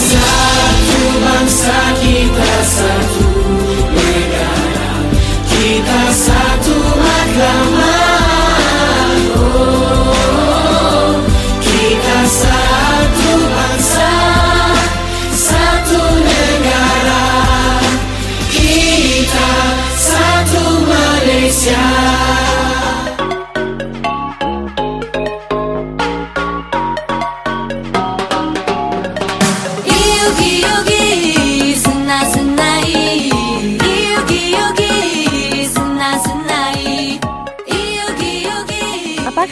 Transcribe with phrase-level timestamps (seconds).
[0.00, 3.28] satu bangsa, kita satu
[3.92, 4.92] negara,
[5.44, 6.02] kita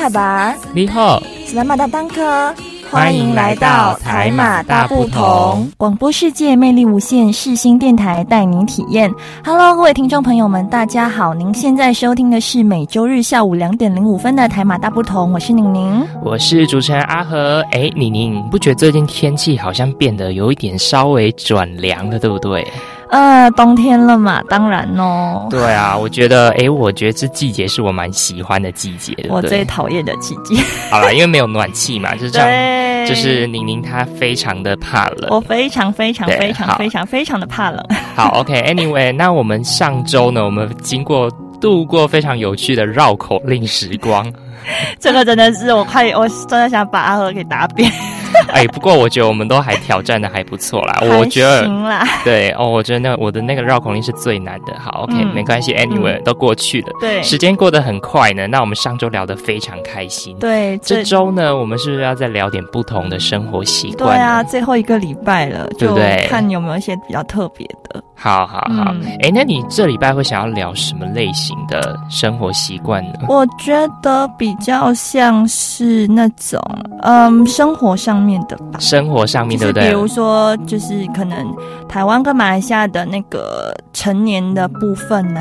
[0.08, 2.54] 巴，你好，斯拉马达当科，
[2.90, 9.12] 欢迎来到台马大不同广播世界魅力无限，世新电台带您体验。
[9.44, 16.06] Hello，各位听众朋友们，大家好，您现在收听的是每周日下午两点零五分的台马大不同，我是宁宁。
[16.22, 17.64] 我是主持人阿和。
[17.72, 22.66] 哎，宁宁，你不觉得最近天气好像变得有一点稍微转凉了，对不对？
[23.10, 30.62] 呃，冬天了嘛，当然哦，对啊，我觉得，哎，我觉得这季节是我蛮喜欢的季节，我最讨厌的季节。
[30.90, 32.48] 好了，因为没有暖气嘛， 就是这样。
[32.48, 35.28] 对，就是宁宁她非常的怕冷。
[35.30, 37.82] 我非常非常非常非常非常的怕冷。
[38.15, 44.30] 好，OK，Anyway， 那我们上周呢，我们经过度过非常有趣的绕口令时光。
[45.00, 47.90] 这个真的是我快，我真的想把阿和给打扁。
[48.52, 50.98] 哎，不过我觉得我们都还挑战的还不错啦。
[51.02, 54.74] 我觉得行啦， 对哦，我觉得那我的那个绕口令是最难的。
[54.79, 56.88] 好，OK，、嗯没关系，Anyway、都过去了。
[57.01, 58.46] 对时间过得很快呢。
[58.46, 60.37] 那我们上周聊得非常开心。
[60.38, 64.22] 对，这周呢，我们是不是要再聊点不同的生活习惯对？
[64.22, 68.03] 啊，最后一个礼拜了，对看有没有一些比较特别的。
[68.21, 68.93] 好好好。
[68.94, 73.21] 嗯哎、那你这礼拜会想要聊什么类型的生活习惯呢？
[73.28, 73.72] 我觉
[74.03, 76.61] 得比较像是那种
[77.03, 78.81] 嗯生活上面的吧。
[78.81, 79.89] 生活上面，就是对不对？
[79.89, 81.47] 比如说，就是可能
[81.89, 85.41] 台湾跟马来西亚的那个成年的部分呢、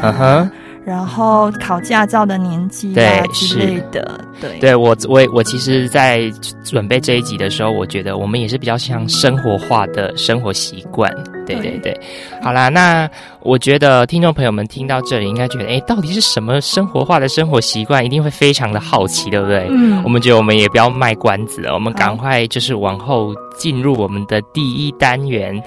[0.88, 6.32] 然后考驾照的年纪啊对之类的，对对我我我其实，在
[6.64, 11.14] 准备这一集的时候，我觉得我们也是比较像生活化的生活习惯。
[11.46, 12.00] 对对对，
[12.42, 13.10] 好啦，那
[13.42, 18.06] 我觉得听众朋友们听到这里，应该觉得，哎，到底是什么生活化的生活习惯？
[18.06, 19.68] 一定会非常的好奇，对不对？
[19.70, 25.62] 嗯我们觉得我们也不要卖关子了，我们赶快就是往后进入我们的第一单元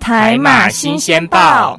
[0.00, 1.78] 台马新鲜报。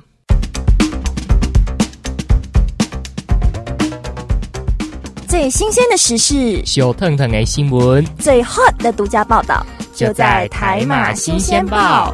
[5.33, 8.05] 最新鲜的时事，小腾腾的新闻。
[8.19, 12.13] 最 hot 的独家报道，就在台马新鲜报。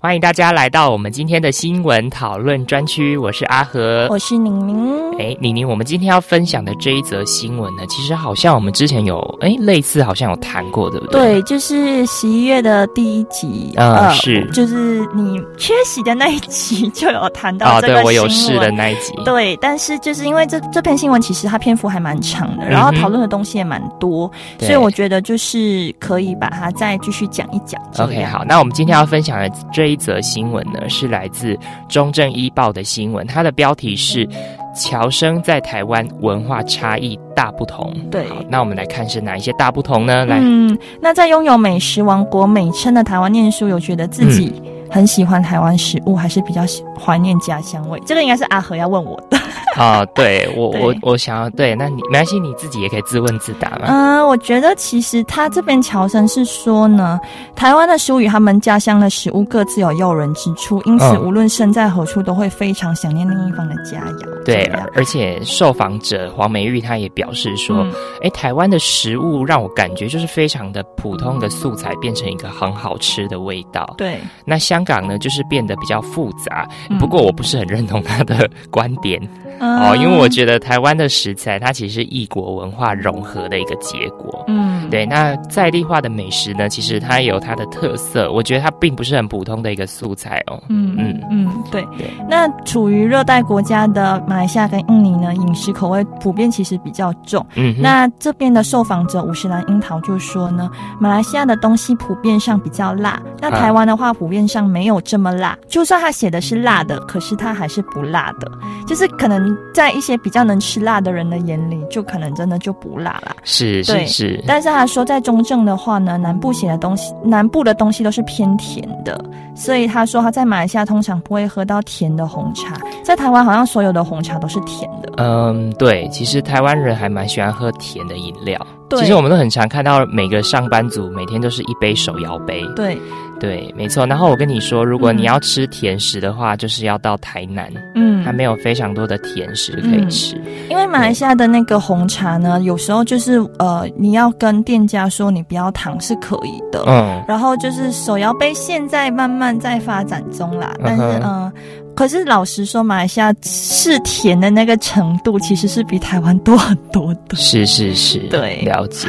[0.00, 4.06] 欢迎大家来到我们今天的新闻讨论专区，我是阿和。
[4.08, 4.96] 我是宁宁。
[5.18, 11.40] 哎，宁宁，我们今天要分享的这一则新闻呢，其实好像我们之前有哎类似好像有谈过，对不对？
[11.40, 19.12] 对，就是十一月的第一集，嗯是就是你缺席的那一集就有谈到啊，这个对我有事的那一集。
[19.24, 27.82] 对，但是就是因为这这篇新闻其实它篇幅还蛮长的，然后讨论的东西也蛮多，对所以我觉得就是可以把它再继续讲一讲。
[27.98, 34.28] OK，好，那我们今天要分享的这一则新闻呢，是来自中正一报的新闻，它的标题是
[34.76, 37.92] “侨生在台湾文化差异大不同”。
[38.10, 40.24] 对好，那我们来看是哪一些大不同呢？
[40.24, 48.00] 来，嗯，那在拥有美食王国美称的台湾念书，有觉得自己嗯很喜欢台湾食物，还是比较喜怀念家乡味？
[48.06, 49.38] 这个应该是阿和要问我的。
[49.78, 53.86] 啊，对我对我我想要对，那你没关系，你自己也可以自问自答嘛。
[53.86, 57.18] 嗯，我觉得其实他这边乔生是说呢，
[57.54, 64.44] 台湾的食物与他们家乡的食物各自有诱人之处，因此嗯无论身在何处，都会非常想念另一方的佳肴。
[64.44, 73.94] 对而且受访者黄美玉她也表示说，嗯哎、台湾的食物让我感觉就是非常的普通的素材变成一个很好吃的味道。
[73.98, 76.66] 对，那香港呢，就是变得比较复杂。
[76.88, 79.20] 嗯不过我不是很认同他的观点、
[79.60, 84.44] 嗯哦，因为我觉得台湾的食材它其实是异国文化融合的一个结果。
[84.48, 90.62] 嗯，对，那在地化的美食呢，其实它有它的特色，我觉得它并不是很普通的一个素材哦。
[90.68, 92.10] 嗯嗯嗯嗯，对对。
[92.28, 97.44] 那处于热带国家的马来西亚跟印尼呢，饮食口味普遍其实比较重。
[97.54, 100.70] 嗯哼，那这边的受访者五十兰樱桃就说呢，
[101.00, 105.56] 马来西亚的东西普遍上比较辣，那啊台湾的话普遍上没有这么辣。
[105.68, 108.50] 就算他写的是辣的，可是它还是不辣的，
[108.86, 113.36] 就是可能在一些比较能吃辣的人的眼里，就可能真的就不辣啦。
[113.44, 119.22] 是是是，但是他说，在中正的话呢，南部写的东西，南部的东西都是偏甜的，
[119.54, 125.12] 所以他说他在马来西亚通常不会喝到甜的红茶，在台湾好像所有的红茶都是甜的。
[125.18, 128.58] 嗯，对，其实台湾人还蛮喜欢喝甜的饮料。
[128.88, 132.64] 对其实我们都很常看到每个上班族每天都是一杯手摇杯。
[132.74, 132.98] 对，
[133.38, 134.06] 对，没错。
[134.06, 140.40] 然后我跟你说，如果嗯你要吃甜食的话，就是要到台南，嗯它没有非常多的甜食可以吃。
[140.68, 146.82] 因为马来西亚的那个红茶呢，有时候就是呃，你要跟店家说你不要糖是可以的。
[146.86, 151.52] 嗯，然后就是手摇杯现在慢慢在发展中啦，但是嗯哼嗯、呃
[151.98, 157.34] 可是老实说，马来西亚是甜的那个程度其实是比台湾多很多的。
[157.34, 159.08] 是是是，对了解。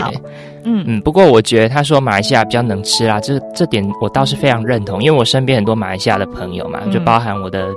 [0.64, 7.68] 好嗯嗯，不过我觉得他说马来西亚比较能吃啦，这这点我倒是非常认同，因为我身边很多马来西亚的朋友嘛，嗯就包含我的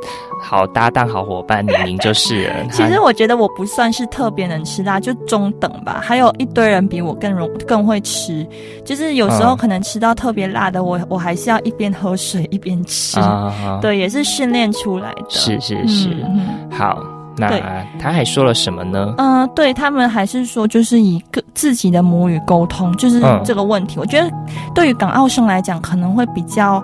[0.42, 2.54] 好搭档、好伙伴李明就是了。
[2.72, 6.00] 其实我觉得我不算是特别能吃辣，就中等吧。
[6.02, 8.46] 还有一堆人比我更容更会吃，
[8.84, 13.18] 就是有时候嗯可能吃到特别辣的，我我还是要一边喝水一边吃。
[13.20, 15.24] 啊，，对，也是训练出来的。
[15.28, 16.08] 是是是，
[16.70, 17.02] 好，
[17.36, 17.60] 那
[17.98, 19.14] 他还说了什么呢？
[19.18, 23.98] 嗯、对他们还是说，就是以个自己的母语沟通，就是嗯这个问题。
[23.98, 24.30] 我觉得
[24.74, 26.82] 对于港澳生来讲，可能会比较，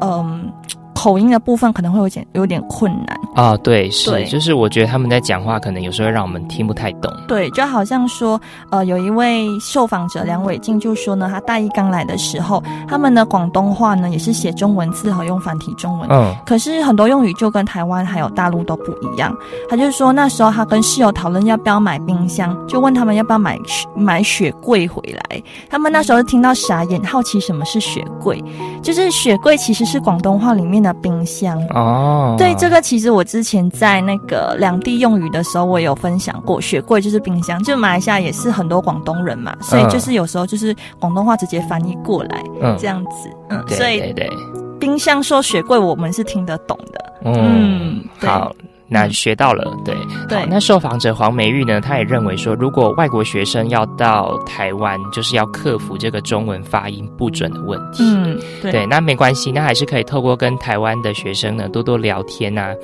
[0.00, 0.50] 嗯、
[0.98, 3.16] 口音的部分可能会有点有点困难。
[3.36, 7.08] 啊，对，是，对就是我觉得他们在讲话，可能有时候让我们听不太懂。
[7.28, 8.40] 对，就好像说，
[8.72, 16.08] 呃，有一位受访者梁伟静就说呢，他大一刚来的时候，他们的广东话呢也是写中文字和用繁体中文。
[16.10, 19.32] 嗯可是很多用语就跟台湾还有大陆都不一样。
[19.68, 23.56] 他就说那时候他跟室友讨论要不要买冰箱，就问他们要不要买
[23.94, 25.40] 买雪柜回来。
[25.70, 28.42] 他们那时候听到傻眼，好奇什么是雪柜，
[28.82, 31.60] 就是雪柜其实是广东话里面的冰箱。
[31.70, 42.76] 哦，对这个，其实我之前在那个两地用语的时候，我有分享过，雪柜就是冰箱，就马来西亚也是很多广东人嘛，所以就是有时候就是广东话直接翻译过来、嗯。
[42.78, 44.30] 这样子，嗯，所以对对，
[44.78, 48.54] 冰箱说雪柜我们是听得懂的，嗯嗯，好。
[48.88, 49.94] 那学到了，对
[50.28, 58.02] 对那受访者黄美玉呢，她也认为说，如果外国学生要到台湾，就是要克服这个中文发音不准的问题。
[58.02, 62.74] 嗯，对对，那没关系，那还是可以透过跟台湾的学生呢多多聊天啊，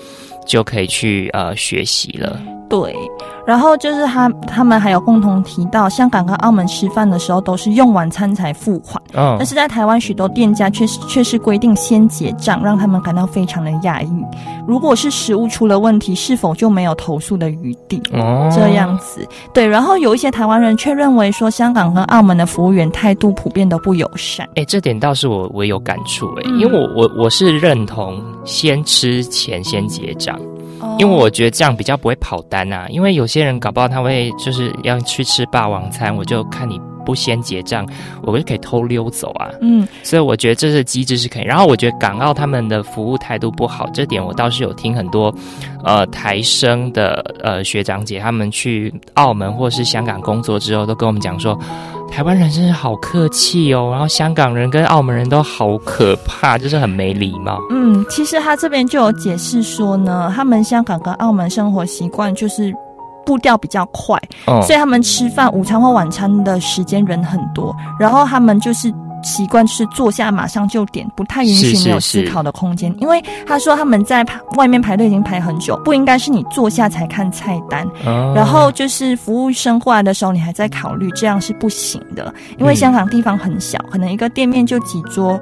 [0.46, 2.38] 就可以去呃学习了。
[2.68, 2.96] 对，
[3.46, 14.10] 然后就是他他们还有共同提到，香港跟澳门吃饭的时候都是用晚餐才付款，嗯但是在台湾许多店家却是却是规定先结账，让他们感到非常的讶异。
[14.66, 18.00] 如果是食物出了问题，是否就没有投诉的余地？
[18.12, 24.48] 哦这样子，对，然后有一些台湾人却认为说，香港跟澳门的服务员态度普遍都不友善。
[24.56, 30.53] 哎、这点倒是我我有感触哎、嗯因为我我我是认同先吃钱先结账，哦
[30.98, 32.86] 因为我觉得这样比较不会跑单啊。
[32.88, 37.86] 因为有些人搞不好他会就是要去吃霸王餐，我就看你不先结账，
[38.22, 39.50] 我就可以偷溜走啊。
[39.60, 41.42] 嗯所以我觉得这是机制是可以。
[41.42, 45.34] 然后我觉得港澳他们的服务态度不好，这点我倒是有听很多
[45.82, 51.58] 呃台生的呃学长姐他们去澳门或是香港工作之后，都跟我们讲说，
[52.14, 57.58] 台湾人真是好客气哦，然后香港人跟澳门人都好可怕，就是很没礼貌。
[57.72, 62.72] 嗯，其实他这边就有解释说呢，他们香港跟澳门生活习惯就是
[63.26, 64.16] 步调比较快，
[64.46, 68.94] 哦所以他们吃饭午餐或晚餐的时间人很多，然后他们就是。
[69.24, 72.94] 习惯是坐下马上就点，不太允许没有思考的空间。
[73.00, 82.32] 因为他说他们在排外面排队已经排很久，不应该是你坐下才看菜单，哦然后就是服务生过来的时候，你还在考虑，这样是不行的。
[82.58, 85.40] 因为嗯香港地方很小，可能一个店面就几桌，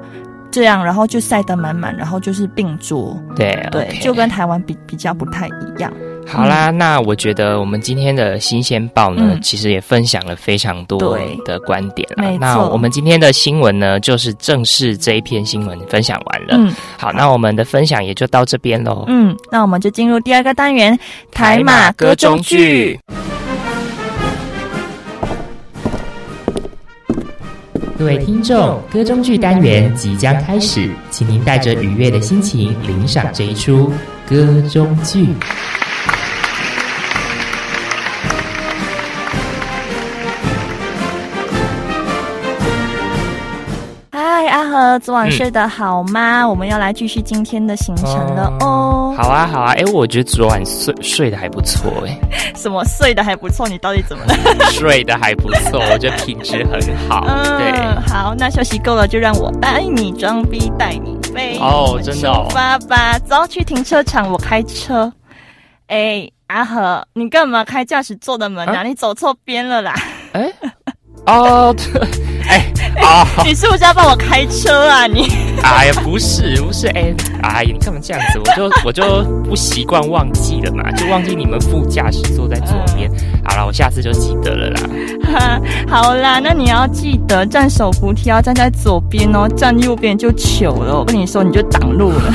[0.51, 5.91] 这样，然后就塞得满满，然后就是并桌，对对就跟台湾比比较不太一样。
[6.27, 12.37] 好啦，那我觉得我们今天的新鲜报呢，嗯其实也分享了非常多对的观点啦没。
[12.39, 16.55] 那我们今天的新闻呢，就是正式这一篇新闻分享完了。
[16.57, 19.05] 嗯好，那我们的分享也就到这边喽。
[19.07, 20.97] 嗯，那我们就进入第二个单元——
[21.31, 22.99] 台马歌中剧。。
[27.95, 33.93] 各位听众，歌中剧单元即将开始，请您带着愉悦的心情领赏这一出
[34.27, 35.27] 歌中剧。
[44.99, 46.47] 昨晚睡得好吗？
[46.47, 49.13] 我们要来继续今天的行程了哦。
[49.17, 52.17] 好啊，好啊，哎，我觉得昨晚睡睡得还不错，哎，
[52.55, 53.67] 什么睡得还不错？
[53.67, 54.33] 你到底怎么了？
[54.71, 57.25] 睡得还不错，我觉得品质很好。
[57.57, 65.11] 对，嗯，好，那休息够了，就让我带你装逼带你飞哦真的哦出发吧，走去停车场，我开车。
[65.87, 68.83] 哎，阿和，你干嘛开驾驶座的门啊？
[68.83, 69.93] 你走错边了啦！
[70.31, 70.51] 哎，
[71.27, 71.75] 哦，
[72.49, 72.65] 哎，
[73.01, 75.07] 啊， 你是不是要帮我开车啊？
[75.07, 75.27] 你，
[75.63, 78.39] 哎呀，不是，不是，哎，哎呀，你干嘛这样子？
[78.39, 83.09] 我就我就不习惯忘记了嘛，就忘记你们副驾驶坐在左边。
[83.45, 85.59] 好了，我下次就记得了啦。
[85.89, 90.97] 好啦，那你要记得站手扶梯要站在左边哦，站右边就糗了。
[90.97, 92.33] 我跟你说，你就挡路了。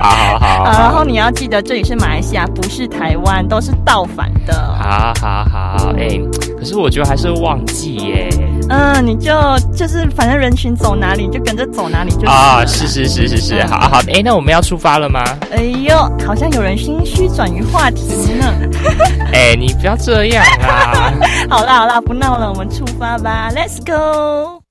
[0.00, 4.54] 好好好，然后你要记得这里是马来西亚，不是台湾，都是倒反的。
[4.54, 6.18] 好好好，哎，
[6.58, 8.28] 可是我觉得还是忘记耶。
[8.68, 9.32] 嗯，你就
[9.76, 12.26] 就是反正人群走哪里就跟着走哪里就。
[12.28, 15.22] 啊，是是是是是，好好，哎，那我们要出发了吗？
[15.50, 18.02] 哎呦，好像有人心虚转移话题
[18.34, 18.54] 呢。
[19.32, 21.12] 哎，你不要这样啊！
[21.50, 24.62] 好啦好啦，不闹了，我们出发吧，Let's go。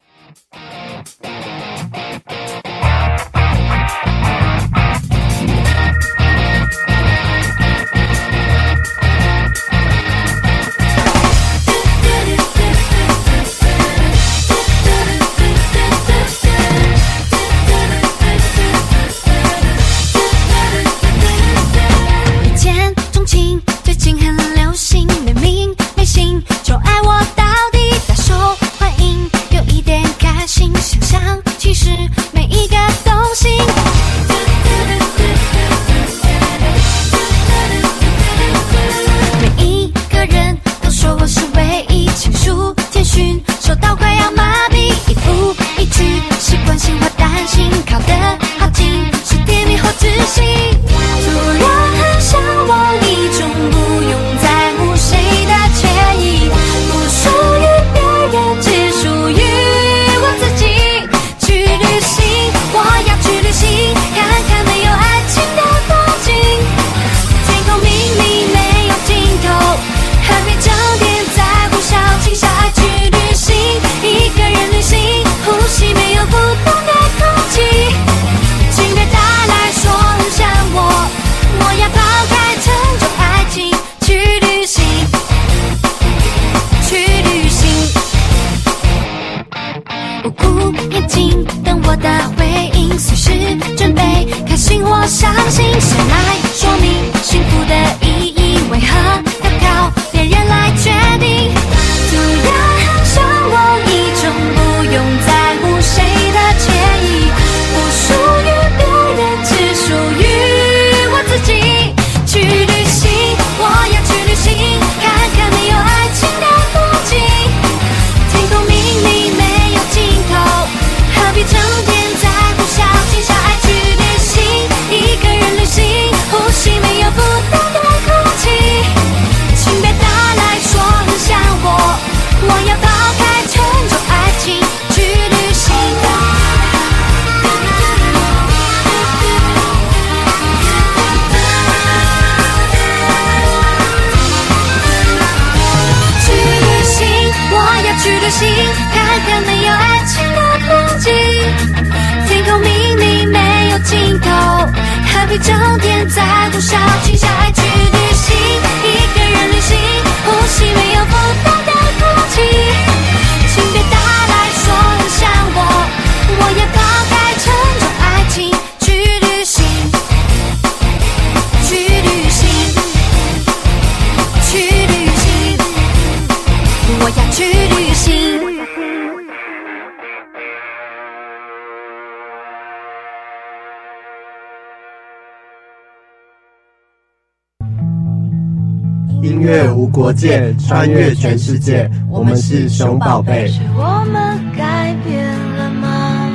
[189.92, 193.48] 国界穿越全世界，我们是熊宝贝。
[193.48, 196.32] 是我们改变了吗？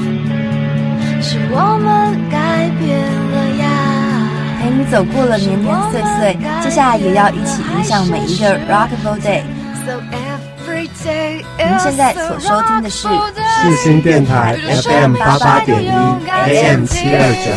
[1.21, 2.99] 是我们改变
[3.33, 3.65] 了呀。
[4.61, 9.43] 陪你走过了年年岁岁，接下来也要一起迎向每一个 Rockable Day。
[11.59, 17.51] 您现在所收听的是四新电台 FM 八八点一 AM 七二九。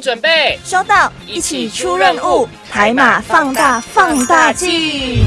[0.00, 5.22] 您准备收到，一起出任务，海马放大放大镜。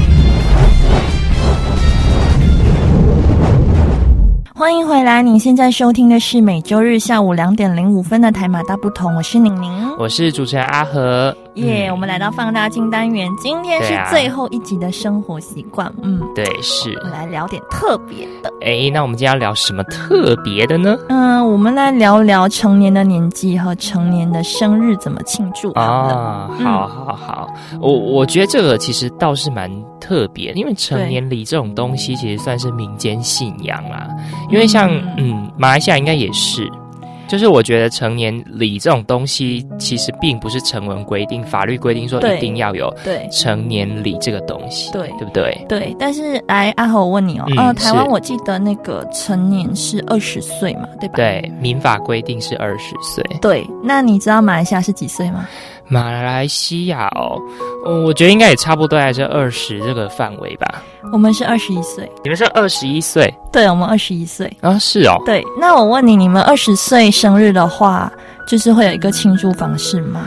[4.52, 11.32] 欢迎回来，你现在收听的是每周日下午两点零五分的台马大不同，我是宁宁，我是主持人阿和。
[11.54, 15.92] 耶嗯我们来到放大镜单元，今天是最后一集的生活习惯。
[16.02, 17.04] 嗯，对，是我。
[17.04, 18.52] 们来聊点特别的。
[18.62, 20.96] 哎，那我们今天要聊什么特别的呢？
[21.08, 25.70] 嗯，我们来聊聊成年的年纪和成年的生日怎么庆祝。
[25.72, 27.48] 啊，嗯好好好，
[27.80, 29.70] 我我觉得这个其实倒是蛮
[30.00, 34.08] 特别，因为成年礼这种东西其实算是民间信仰啦。
[34.50, 36.68] 因为像嗯嗯，马来西亚应该也是，
[37.26, 45.66] 就是我觉得成年礼这种东西其实并不是成文规定、法律规定说一定要有对成年礼这个东西，对对不对？
[45.68, 51.14] 对，但是来阿豪我问你哦，嗯呃，台湾我记得那个成年是二十岁嘛，对吧？
[51.16, 53.24] 对，民法规定是二十岁。
[53.40, 55.48] 对，那你知道马来西亚是几岁吗？
[55.88, 57.38] 马来西亚哦，
[57.84, 60.82] 呃我觉得应该也差不多在这二十这个范围吧。
[61.12, 64.50] 我们是二十一岁，你们是二十一岁对，我们二十一岁。
[64.60, 64.78] 啊？
[64.78, 68.10] 是哦，对，那我问你，你们二十岁生日的话，
[68.48, 70.22] 就是会有一个庆祝方式吗？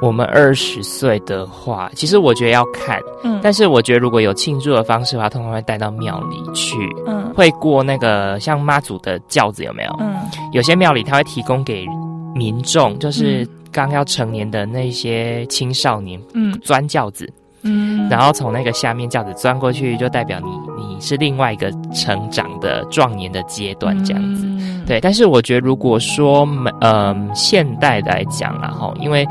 [0.00, 6.74] 我们二十岁的话，其实我觉得要看，嗯但是我觉得如果有庆祝的方式的话，通常会带到庙里去，
[7.06, 9.96] 嗯会过那个像妈祖的轿子有没有？
[10.00, 10.16] 嗯
[10.52, 11.86] 有些庙里他会提供给
[12.34, 16.52] 民众，就是刚要成年的那些青少年嗯。
[16.62, 17.28] 钻轿子，
[17.62, 20.50] 嗯，然后从那个下面轿子钻过去，就代表你
[20.80, 24.44] 你是另外一个成长的壮年的阶段这样子。
[24.46, 24.84] 嗯。
[24.86, 26.46] 对，但是我觉得如果说
[26.80, 29.26] 呃现代来讲啦哈，因为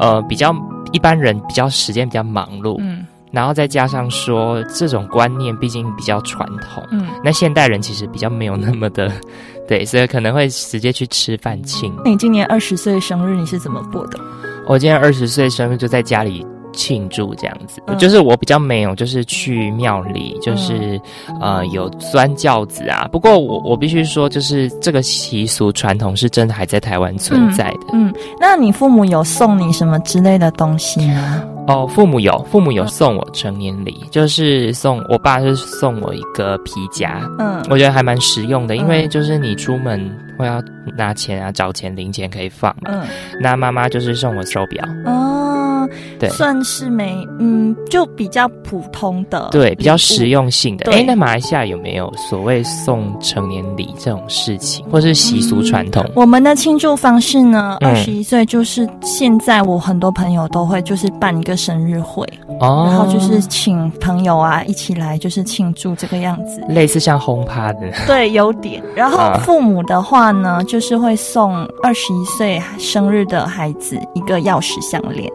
[0.00, 0.54] 呃比较
[0.92, 7.06] 一般人比较时间比较忙碌，嗯然后再加上说这种观念毕竟比较传统，嗯。
[7.22, 9.10] 那现代人其实比较没有那么的
[9.66, 11.92] 对，所以可能会直接去吃饭庆。
[12.04, 14.18] 那你今年二十岁生日你是怎么过的？
[14.66, 21.00] 我今年二十岁生日就在家里庆祝这样子，嗯就是我比较没有，就是去庙里，就是、
[21.40, 23.08] 呃有钻轿子啊。
[23.12, 27.86] 不过我我必须说，就是这个习俗传统是真的还在台湾存在的。
[27.92, 31.42] 嗯，那你父母有送你什么之类的东西吗？
[31.66, 40.62] 哦，父母有，父母有送我成年礼，就是送我爸是送我一个皮夹，嗯我觉得还蛮实用的，因为嗯就是你出门会要
[40.96, 42.90] 拿钱啊，找钱零钱可以放嘛。
[42.92, 43.02] 嗯
[43.40, 50.24] 那妈妈就是送我手表，哦，对算是没嗯，就比较普通的，对，比较实。
[50.34, 50.86] 用性的。
[50.86, 56.04] 对哎，那马来西亚有没有所谓送成年礼这种事情，或是习俗传统？
[56.14, 62.26] 我们的庆祝方式呢，嗯二十一岁就是现在我很多朋友都会就是办一个生日会，
[62.60, 66.62] 哦然后就是请朋友啊一起来就是庆祝这个样子。
[66.68, 68.82] 类似像轰趴的，对，有点。
[68.94, 75.30] 然后啊父母的话呢，就是会送二十一岁生日的孩子一个钥匙项链。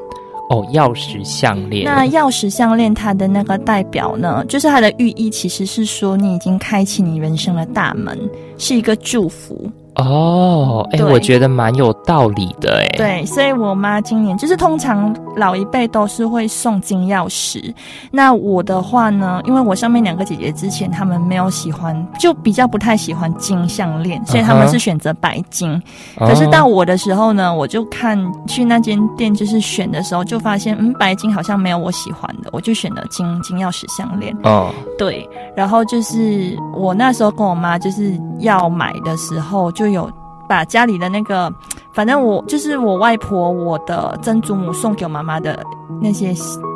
[0.50, 1.86] 哦，钥匙项链。
[1.86, 8.18] 那钥匙项链它的那个代表呢，就是它的寓意其实是说你已经开启你人生的大门，
[8.58, 9.70] 是一个祝福。
[10.02, 17.74] 哦，哎，对我觉得蛮有道理的，哎，对，所以我妈今年就是通常老一辈都是会送金钥匙。
[18.12, 25.72] 那我的话呢，因为我上面两个姐姐之前她们没有喜欢，就比较不太喜欢金项链，所以他们是选择白金。
[26.18, 34.36] 哦可是到我的时候呢，我就看去那间店就是选的时候，就发现嗯，白金好像没有我喜欢的，我就选了金金钥匙项链。
[34.44, 40.10] 哦，对，然后就是我那时候跟我妈就是要买的时候，就有
[40.48, 41.52] 把家里的那个，
[41.94, 45.64] 反正我就是我外婆我的曾祖母送给我妈妈的
[46.02, 46.34] 那些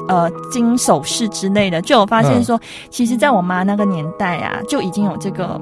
[0.07, 5.59] 呃金首饰之类的，就有发现说，其实在我妈那个年代啊，就已经有这个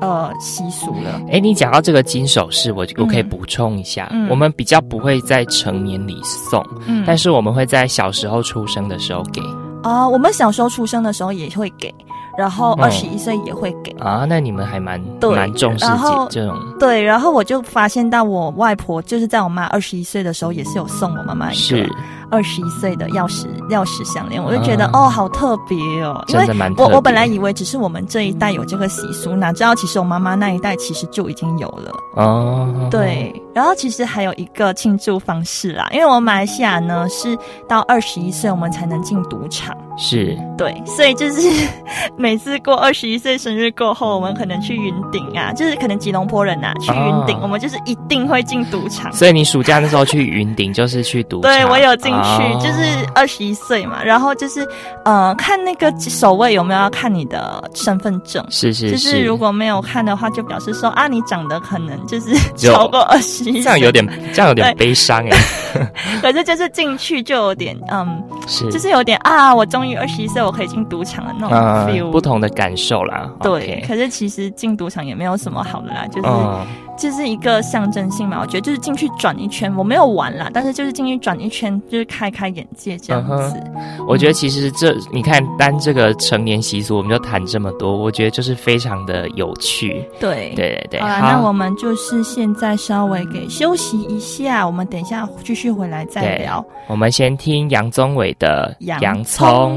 [0.00, 1.20] 呃习俗了。
[1.32, 3.28] 哎，你讲到这个金首饰，我我可以嗯。
[3.28, 4.28] 补充一下，嗯。
[4.28, 7.02] 我们比较不会在成年礼送，嗯。
[7.06, 9.40] 但是我们会在小时候出生的时候给。
[9.84, 11.94] 啊、我们小时候出生的时候也会给，
[12.38, 13.90] 然后哦二十一岁也会给。
[13.98, 14.24] 啊。
[14.28, 21.94] 那你们还蛮对蛮重视这这种对，然后我就发现到我外婆就是在我妈二十一岁的时候，也是有送我妈妈一是个
[22.30, 31.92] 二十一岁的钥匙钥匙项链，我就觉得、啊哦，好特别哦，因为我我本来以为只是我们这一代有这个习俗，哪知道其实我妈妈那一代其实就已经有了。
[32.16, 37.36] 哦，对，然后其实还有一个庆祝方式啦，因为我们马来西亚呢是
[37.68, 39.76] 到二十一岁我们才能进赌场。
[40.00, 41.40] 是对，所以就是
[42.16, 49.12] 每次过二十一岁生日过后，我们可能去云顶啊，就是可能吉隆坡人啊去云顶，哦我们就是一定会进赌场。
[49.12, 51.50] 所以你暑假那时候去云顶，就是去赌场。
[51.50, 52.60] 对，我有进去，哦。
[52.62, 54.66] 就是二十一岁嘛，然后就是
[55.04, 58.44] 呃，看那个守卫有没有要看你的身份证。
[58.50, 59.24] 是是就是。
[59.24, 65.36] 如果没有看的话，就表示说啊，你长得可能就是超过二十一，这样有点 这样有点悲伤哎，
[66.22, 68.70] 可是就是进去就有点嗯，是。
[68.70, 71.58] 就是有点啊，我终于二十一岁，我可以进赌场了那种
[71.92, 73.28] feel，、嗯不同的感受啦。
[73.42, 76.66] 对可是其实进赌场也没有什么好的啦，就是嗯，
[76.98, 78.38] 就是一个象征性嘛。
[78.40, 83.62] 我觉得就是进去转一圈，我没有玩啦，但是就是进去转一圈，就是开开眼界这样子。
[84.06, 90.04] 我觉得其实这你看单这个成年习俗，我们就谈这么多，我觉得就是非常的有趣。
[90.18, 91.00] 对对对对。
[91.00, 96.64] 好了，那我们就是现在稍微给休息一下，我们等一下继续回来再聊。
[96.88, 99.76] 我们先听杨宗纬的《洋葱》。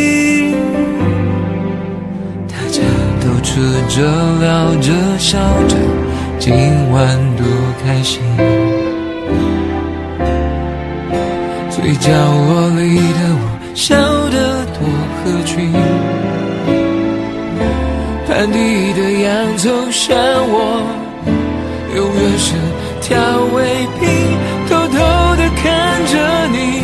[3.61, 4.01] 喝着
[4.39, 5.75] 聊着笑着，
[6.39, 6.51] 今
[6.89, 7.45] 晚多
[7.85, 8.19] 开心。
[11.69, 13.43] 最角落里的我，
[13.75, 13.95] 笑
[14.31, 14.81] 得多
[15.13, 15.71] 合群。
[18.27, 20.81] 盘底的洋葱像我，
[21.95, 22.55] 永远是
[22.99, 23.13] 调
[23.53, 24.09] 味品。
[24.67, 24.97] 偷偷
[25.35, 26.81] 的看着你，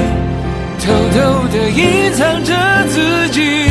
[0.78, 1.18] 偷偷
[1.52, 2.54] 的隐藏着
[2.88, 3.67] 自己。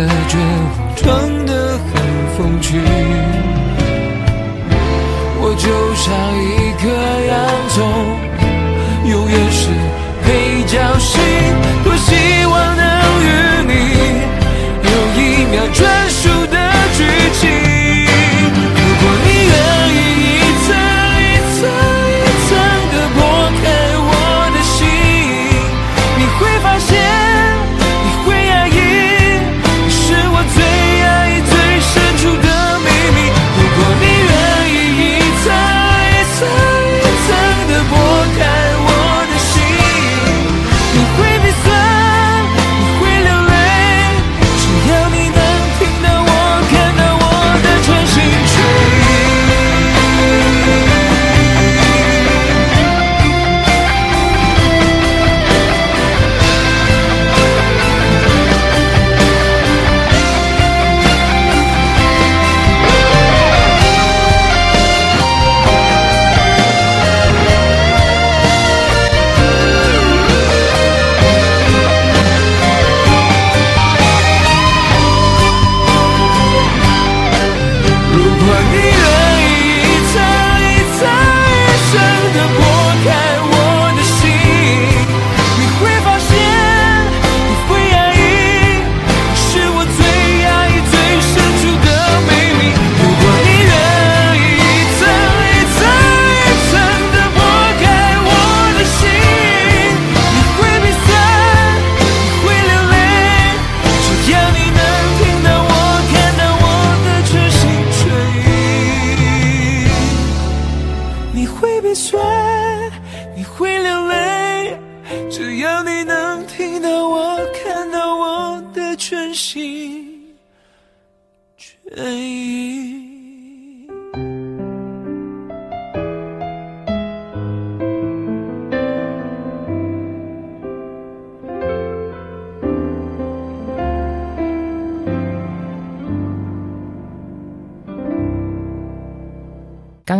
[0.00, 0.40] 的觉悟
[0.96, 1.92] 装的很
[2.36, 2.80] 风趣
[5.42, 6.08] 我就像
[6.42, 6.82] 一颗
[7.28, 7.36] 洋
[7.68, 7.76] 葱
[9.10, 9.68] 永远是
[10.22, 11.18] 配角戏
[11.84, 12.79] 多希望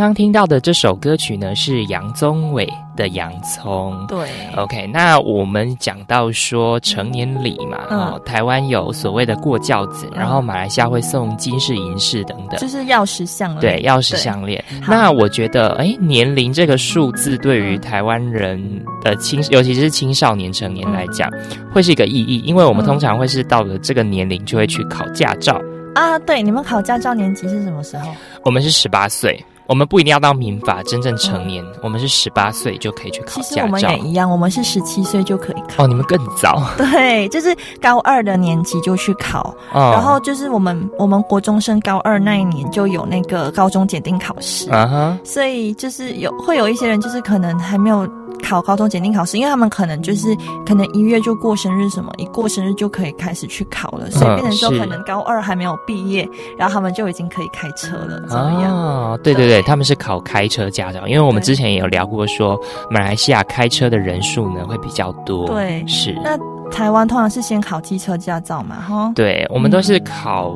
[0.00, 3.92] 刚刚听到的这首歌曲呢，是杨宗纬的《洋葱》。
[4.06, 12.58] 对，OK，那我们讲到说成年礼嘛，嗯哦，台湾有所谓的过轿子，然后马来西亚会送金饰、银饰等等。
[12.58, 14.64] 就是钥匙项链，对，钥匙对项链。
[14.88, 18.58] 那我觉得，哎，年龄这个数字对于台湾人
[19.04, 21.30] 的青，尤其是青少年、成年来讲，
[21.74, 25.60] 会是一个意义，因为我们嗯通常会是到了这个年龄就会去考驾照。
[25.94, 28.10] 啊，对，你们考驾照年纪是什么时候？
[28.46, 29.38] 我们是十八岁，
[29.70, 33.98] 我们不一定要到民法真正成年，我们是十八岁就可以去考驾其实我们也。
[34.00, 35.84] 一样，我们是十七岁就可以考。
[35.84, 36.60] 哦，你们更早。
[36.76, 48.04] 对，就是高二的年级就去考，哦然后就是我们我们国中升高二那一年就有那个高中检定考试，啊哈，所以就是有会有一些人就是可能还没有
[48.42, 58.22] 考高中检定考试，因为他们可能就是可能一月就过生日什么，一过生日就可以开始去考了，所以变成说可能高二还没有毕业，然后他们就已经可以开车了。
[58.30, 62.58] 哦，对对对，他们是考开车驾照，因为我们之前也有聊过说，
[62.90, 65.46] 马来西亚开车的人数呢会比较多。
[65.46, 66.16] 对是。
[66.22, 66.38] 那
[66.70, 70.54] 台湾通常是先考机车驾照嘛，哈，对，我们都是考，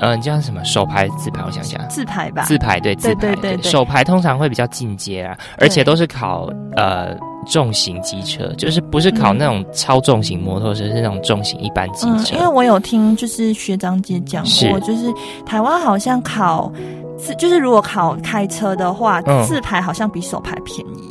[0.00, 1.42] 呃，你叫什么手牌、自牌？
[1.44, 7.14] 我想想，自牌吧，自牌对自牌对手牌通常会比较进阶啊，而且都是考呃
[7.46, 12.34] 重型机车，就是不是考那种超重型摩托车，是那种重型一般机嗯，车。
[12.36, 15.12] 因为我有听就是学长姐讲过，就是
[15.44, 16.72] 台湾好像考
[17.18, 21.09] 自，就是如果考开车的话，嗯自排好像比手牌便宜。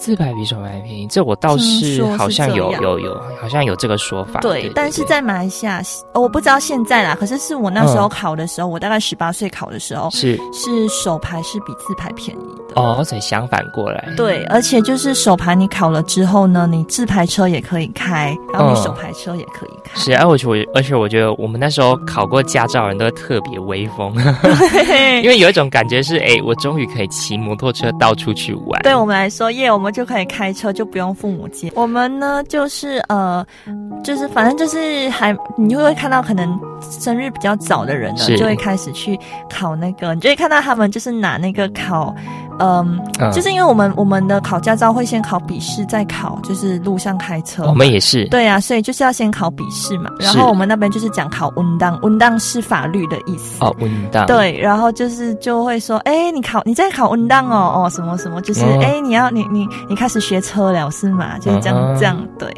[0.00, 4.40] 自牌比手牌便宜，这我倒是好像有有有，好像有这个说法。
[4.40, 5.82] 对，但是在马来西亚，
[6.14, 12.80] 哦我不知道现在啦，可是是我那时候嗯考的时候，我大概十八岁考的时候，是是手牌是比自排便宜的。
[12.80, 14.08] 哦，所以相反过来。
[14.16, 20.00] 对，而且就是手牌你考了之后呢，你自排车也可以开，然后你嗯手牌车也可以开。
[20.00, 24.14] 是，而且我而且我觉得我们那时候考过驾照的人都特别威风，
[25.22, 28.80] 因为有一种感觉是，哎，我终于可以骑摩托车到处去玩。
[28.82, 31.70] 对我们来说，耶，我们就可以开车，就不用父母接。
[31.74, 33.44] 我们呢，就是呃，
[34.04, 42.14] 就是反正就是还，你就会看到可能生日比较早的人呢，就会开始去考那个，你就会看到他们就是拿那个考。
[42.60, 47.64] 嗯，嗯就是因为我们我们的考驾照会先考笔试，再考就是路上开车。
[47.66, 48.24] 我们也是。
[48.26, 50.10] 对啊，所以就是要先考笔试嘛。
[50.20, 53.64] 然后我们那边就是讲考文档，文档是法律的意思。
[53.64, 54.26] 哦，文档。
[54.26, 61.38] 对，然后就是就会说，哎，你考你在考文档哦，哦什么什么，就是嗯哎、你要你你你开始学车了是吗？
[61.38, 62.48] 就是这样、嗯这样对。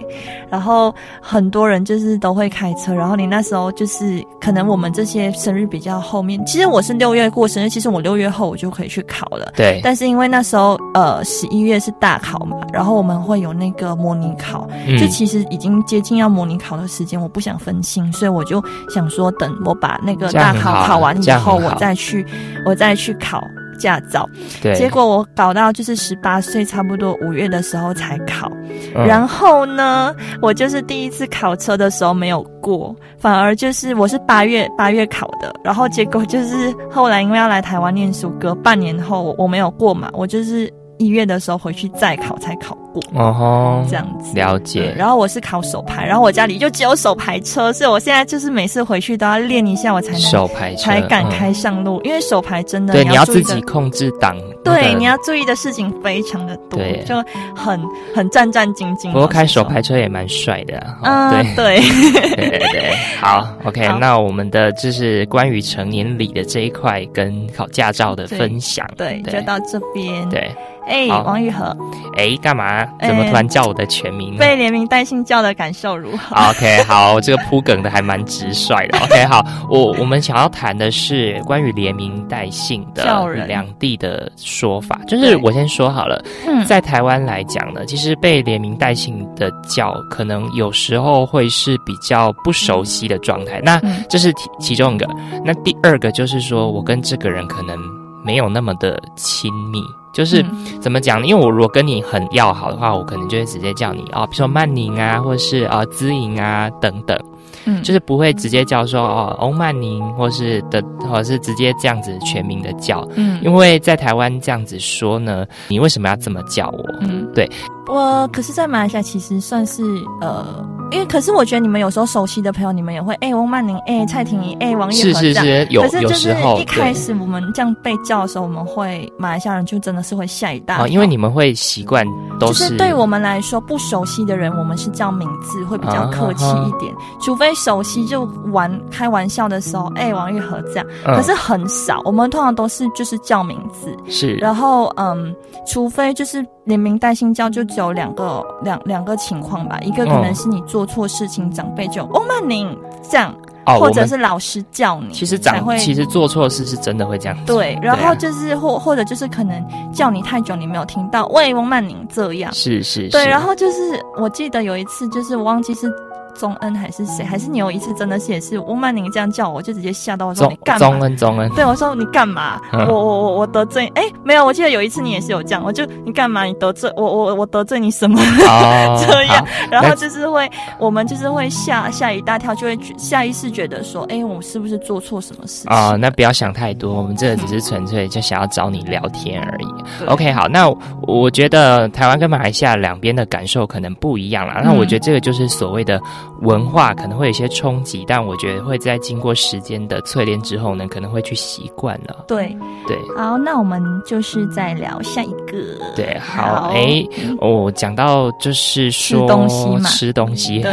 [0.50, 9.52] 然后很多人就是都会开车，然后你那时候就是可能我们这些生日比较后面，其实我是六月过生日，其实我六月后我就可以去考了。
[9.56, 14.96] 对，但是因为那时候呃十一月是大考嘛，然后我们会有那个模拟考，嗯。
[14.98, 22.26] 就其实已经接近要模拟考的时间，我不想分心，所以我就想说，等我把那个大考考完以后，我再去，
[22.66, 23.42] 我再去考
[23.82, 24.28] 驾照。
[24.62, 28.50] 对，结果我搞到就是十八岁，差不多五月的时候才考。
[28.94, 43.02] 嗯然后呢，我就是第一次考车的时候没有过，反而就是我是八月八月考的，然后结果就是后来因为要来台湾念书，隔半年后我我没有过嘛，我就是一月的时候回去再考才考过。
[43.14, 44.92] 哦吼，这样子了解。
[44.96, 54.36] 然后我是考手牌，然后我家里就只有手牌车，所以我现在就是每次回去都要练一下，我才能手牌车才敢嗯开上路，因为手牌真的对，你要自己控制档。
[54.64, 57.16] 对，你要注意的事情非常的多对，就
[57.56, 57.80] 很
[58.14, 59.10] 很战战兢兢。
[59.10, 61.62] 不过开手牌车也蛮帅的嗯，对。
[61.72, 61.80] 对，
[62.36, 70.50] 对对对，好，OK，好那我们的就是关于成年礼的这一块跟考驾照的分享，对，对就到这边。，对，
[70.86, 71.76] 哎，好王玉和
[72.16, 72.81] 哎，干嘛？
[73.00, 74.38] 怎么突然叫我的全名呢？
[74.38, 78.98] 被连名带姓叫的感受如何？OK，好，这个铺梗的还蛮直率的。
[78.98, 83.04] OK，好，我我们想要谈的是关于连名带姓的
[83.46, 85.00] 两地的说法。
[85.06, 93.60] 就是我先说好了，嗯在台湾来讲呢，其实被连名带姓的叫，可能有时候会是比较不熟悉的状态。
[93.62, 95.08] 那嗯这是其其中一个。
[95.44, 97.76] 那第二个就是说我跟这个人可能
[98.24, 99.82] 没有那么的亲密。
[100.12, 101.26] 就是嗯怎么讲呢？
[101.26, 107.18] 因为我如果跟你很要好的话，我可能就会直接叫你哦，比如说曼宁啊，或者是啊资颖啊等等，
[107.64, 113.08] 嗯就是不会直接叫说哦欧曼宁，或是的，或是直接这样子全名的叫。
[113.14, 116.84] 嗯因为在台湾这样子说呢，你为什么要这么叫我？
[117.00, 117.50] 嗯对，
[117.86, 119.82] 我可是，在马来西亚其实算是
[120.20, 125.44] 呃因为可是我觉得你们有时候熟悉的朋友，你们也会哎、翁曼宁哎、蔡婷怡哎、王一和这样。
[125.44, 130.84] 是是，有可是就是有时候一开始我们这样被叫的时候，我们会马来西亚人就真的是会吓一大跳。
[130.84, 132.06] 哦，因为你们会习惯
[132.38, 141.16] 都就是对我们来说不熟悉的人，我们是叫名字会比较客气一点，除非熟悉就玩开玩笑的时候，哎、王玉和这样，嗯。
[141.16, 144.34] 可是很少，我们通常都是就是叫名字，是。
[144.34, 145.34] 然后嗯，
[145.66, 152.76] 除非就是连名带姓叫，就只有两个两两个情况吧，一个可能嗯是你做错事情，长辈就翁曼宁
[153.08, 153.34] 这样，
[153.66, 157.44] 哦，或者是老师叫你，其实长会长其实做错事是真的会这样子。
[157.46, 162.52] 对，然后就是或或者就是可能叫你太久，你没有听到，喂，翁曼宁这样。
[162.52, 165.92] 是是对，然后就是我记得有一次，就是我忘记是
[166.34, 171.00] 宗恩还是谁，还是你有一次真的是也是翁曼宁这样叫我，就直接吓到我说你干宗？
[171.00, 172.60] 恩宗恩，对，我说你干嘛？
[172.72, 176.44] 嗯我我我我得罪哎没有，我记得有一次你也是有这样，我就你干嘛？
[176.44, 178.20] 你得罪我我我得罪你什么？
[178.48, 185.70] 哦， 这样，然后就是会我们就是会吓吓一大跳，就会下意识觉得说，哎，我是不是做错什么事情？
[185.70, 190.06] 啊、那不要想太多，我们这个只是纯粹就想要找你聊天而已。
[190.06, 190.68] OK，好，那
[191.02, 194.60] 我觉得台湾跟马来西亚两边的感受可能不一样啦。
[194.64, 196.00] 那我觉得这个就是所谓的
[196.40, 202.24] 文化可能会有一些冲击，但我觉得会在经过时间的淬炼之后呢，可能会去习惯了。
[202.26, 202.56] 对，
[202.86, 202.98] 对。
[203.16, 205.78] 好，那我们就是再聊下一个。
[205.94, 209.80] 对，好，哎、嗯哦，讲到就是说吃东西嘛。
[209.88, 210.72] 吃东西，对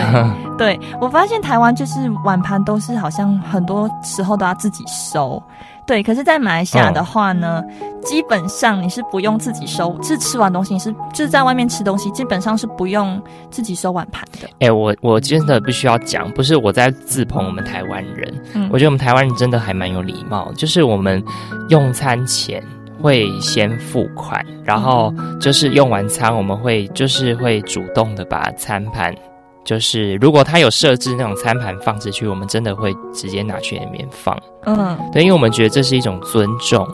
[0.58, 5.42] 对我发现台湾就是碗盘都是好像很多时候都要自己收，
[5.90, 6.04] 对。
[6.04, 7.64] 可是，在马来西亚的话呢，
[8.04, 14.48] 基本上你是不用自己收，是吃完东西你是就是在外面吃东西，基本上是不用自己收碗盘的。
[14.60, 21.24] 哎、我我真的必须要讲，不是我在自捧我们台湾人，嗯我觉得我们台湾人真的还蛮有礼貌，就是我们
[21.70, 22.64] 用餐前
[23.02, 29.14] 会先付款，然后就是用完餐我们会就是会主动的把餐盘。
[29.64, 34.38] 就是如果他有设置那种餐盘放置区，我们真的会直接拿去里面放。
[34.66, 36.88] 嗯对，因为我们觉得这是一种尊重，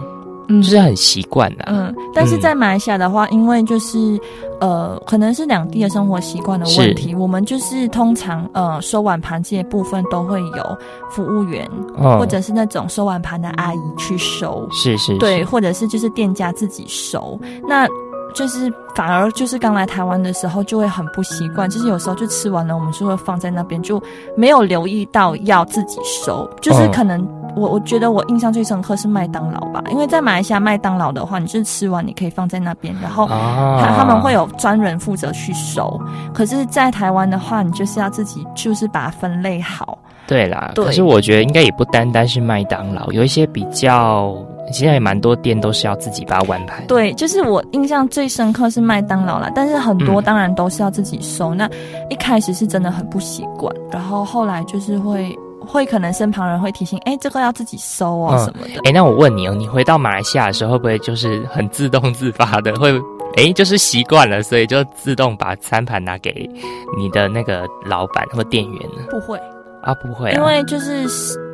[0.50, 1.66] 嗯就是很习惯的。
[1.68, 4.20] 嗯，但是在马来西亚的话，因为就是
[4.60, 10.78] 呃，可能是两地的生活习惯的问题，我们就是通常呃收碗盘这些部分都会有
[11.10, 17.88] 服务员、嗯或者是那种收碗盘的阿姨去收，是是，对，或者是就是店家自己收，那。
[18.36, 24.00] 就是反而就是刚来台湾的时候就会很不习惯，就是有时候就吃完了，我们就会放在那边，就
[24.38, 26.48] 没有留意到要自己收。
[26.62, 36.00] 就是嗯可能我我觉得我印象最深刻是麦当劳吧，因为在马来西亚麦当劳的话，你就是吃完你可以放在那边，然后啊他他们会有专人负责去收。
[36.34, 39.98] 可是，在台湾的话，你就是要自己就是把它分类好。
[40.28, 44.36] 对啦，对可是我觉得应该也不单单是麦当劳，有一些比较，
[44.72, 46.86] 现在也蛮多店都是要自己把碗盘。
[46.88, 51.54] 对，就是我印象最深刻是麦当劳啦，但是很多嗯当然都是要自己收。
[51.54, 51.70] 那
[52.10, 58.82] 一开始是真的很不习惯，然后后来就是会会可能身旁人会提醒，哎，这个要自己收哦、嗯什么的。
[58.86, 62.92] 哎，那我问你哦，你回到马来西亚的时候，会不会就是很自动自发的会？
[63.38, 66.50] 哎，就是习惯了，所以就自动把餐盘拿给
[66.98, 69.04] 你的那个老板或店员呢？
[69.10, 69.38] 不会，
[69.82, 71.06] 啊，不会、啊，因为就是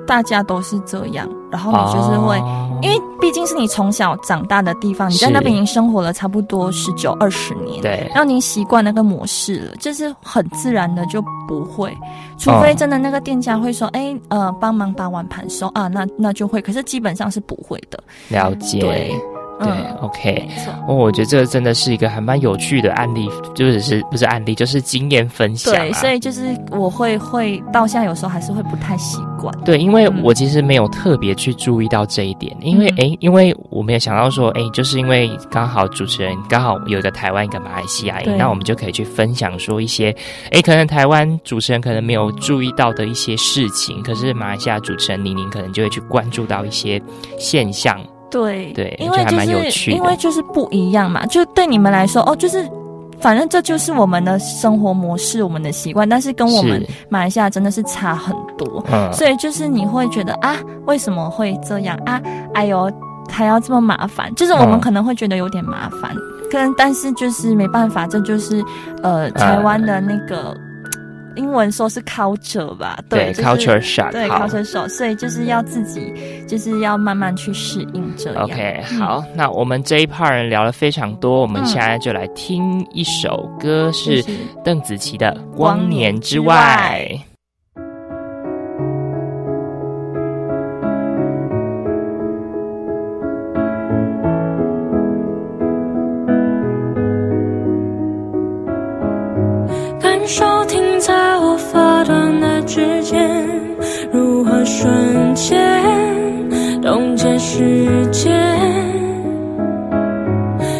[0.06, 2.38] 大家都是这样，然后你就是会。
[2.38, 2.68] 哦。
[2.82, 8.08] 因为毕竟是你从小长大的地方，你在那边已经生活了差不多十九二十年，对。
[8.10, 11.96] 然后你习惯那个模式了，就是很自然的就不会，
[12.40, 18.04] 除哦非真的那个店家会说，哎、呃，帮忙把碗盘收啊，那那就会，可是基本上是不会的。
[18.30, 19.16] 了解，对
[19.64, 20.74] 对嗯 o k 没错。
[20.88, 25.78] 哦，我觉得这个真的是一个还蛮有趣的案例，就是是不是案例，就是经验分享、啊。
[25.78, 29.54] 对，所以就是我会会到现在有时候还是会不太习惯。
[29.64, 40.16] 对，因为嗯我其实没有特别去注意到这一点，因为嗯诶，因为我没有想到说，诶，就是因为刚好主持人刚好有一个台湾，一个马来西亚，对那我们就可以去分享说一些，
[40.52, 47.02] 诶，可能台湾主持人可能没有注意到的一些事情，可是马来西亚主持人宁宁可能就会去关注到一些
[47.38, 48.00] 现象。
[48.32, 52.68] 对对因为就是趣因为就是不一样嘛，就对你们来说哦，就是。
[53.20, 58.84] 反正这就是我们的生活模式，我们的习惯，但是跟我们马来西亚真的是差很多。
[58.92, 62.20] 嗯，所以就是你会觉得啊，为什么会这样啊？
[62.56, 62.92] 哎呦，
[63.30, 66.12] 还要这么麻烦，就是我们嗯可能会觉得有点麻烦，
[66.52, 68.60] 可能但是就是没办法，这就是
[69.04, 70.58] 呃台湾的那个。
[71.36, 76.14] 英文说是 culture 吧，对就是 culture shock，对 culture shock，所以就是要自己，
[76.48, 78.44] 就是要慢慢去适应这样。
[78.44, 87.12] OK，嗯好，那我们这一 part 人聊了非常多，我们嗯现在就来听一首歌，是就是邓紫棋的《光光年之外外》。
[100.00, 100.20] 感
[104.82, 105.62] 瞬间，
[106.82, 108.34] 冻结时间，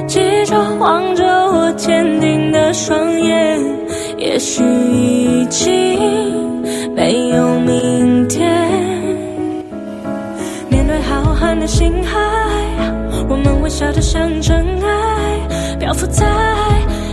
[0.08, 3.60] 记着望着我坚定的双眼，
[4.18, 6.64] 也许已经
[6.96, 8.50] 没有明天。
[10.68, 12.18] 面对浩瀚的星海，
[13.30, 16.26] 我们微笑着像尘埃，漂浮在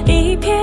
[0.06, 0.56] 一片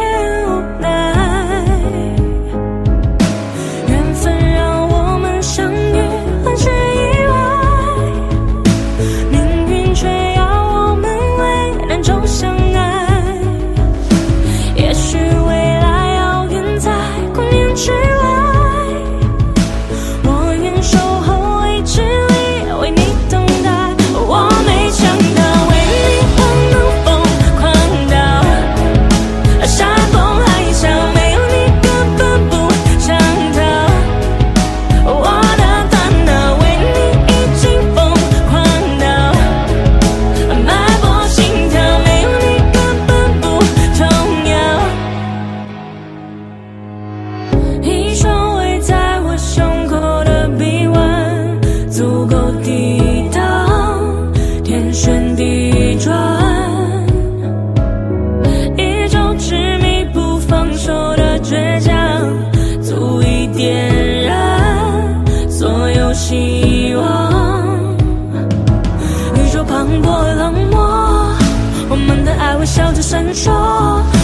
[73.35, 74.14] 说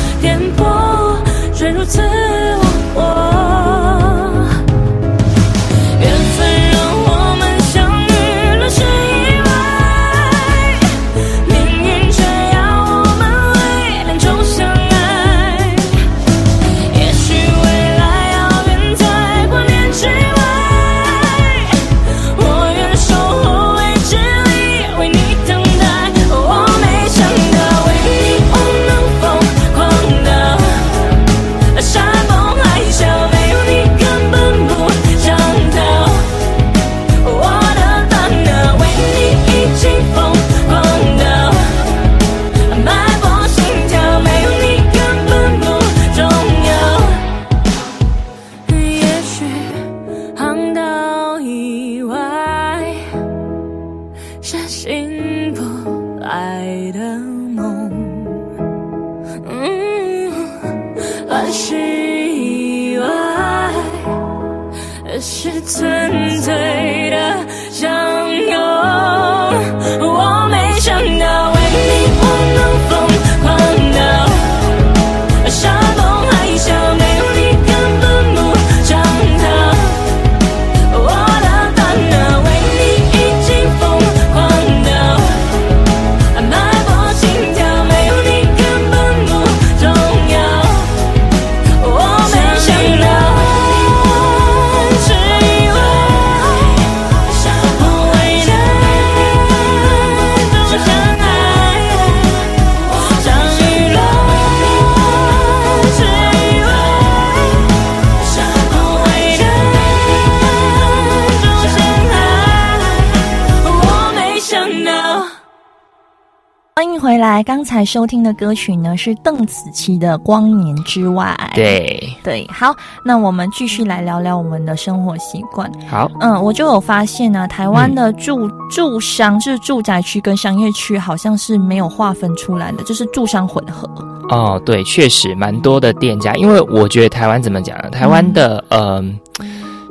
[117.12, 121.38] 回来，刚才收听的歌曲呢是邓紫棋的《光年之外》。
[121.56, 125.70] 对，对，好，那我们继续来聊聊我们的生活习惯。
[125.90, 133.90] 好，嗯，我就有发现呢、台湾的住、住商就是住宅区跟商业区好像是没有划分出来的，就是住商混合。
[134.30, 137.90] 哦，对，确实蛮多的店家，因为我觉得台湾怎么讲呢？
[137.90, 139.20] 台湾的嗯、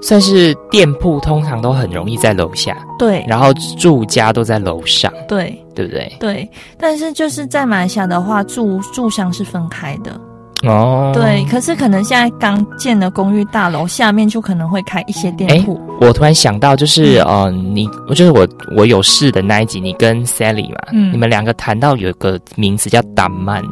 [0.03, 6.17] 算是店铺通常都很容易在楼下，对然后住家都在楼上，对对不对？
[6.19, 10.19] 对，但是就是在马来西亚的话，住住商是分开的。
[10.63, 15.81] 哦，对，可是可能现在刚建的公寓大楼下面就可能会开一些店哎铺。
[16.03, 18.47] 我突然想到，就是嗯呃，你，我就是我，
[18.77, 23.65] 我有事的那一集，你跟 Sally 嘛，嗯你们两个谈到有一个名词叫达曼，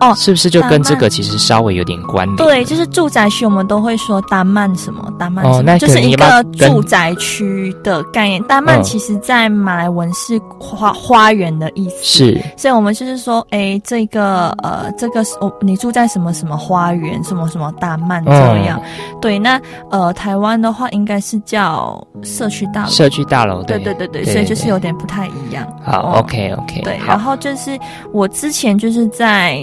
[0.00, 2.36] 哦是不是就跟这个其实稍微有点关联？
[2.36, 8.42] 对，就是住宅区，我们都会说丹曼什么丹曼什么，哦那就是一个住宅区的概念。
[8.44, 18.32] 丹曼嗯其实在马来文是花花园的意思，是所以我们就是说，哎，这个呃，这个是哦，你住在什么什么花园，什么什么大曼这
[18.64, 18.80] 样。
[19.20, 22.90] 对，那呃，台湾的话应该是叫社区大楼。
[22.90, 25.66] 社区大楼，对对对对，所以就是有点不太一样。
[25.84, 27.78] 好哦，OK OK，对，然后就是
[28.12, 29.58] 我之前就是在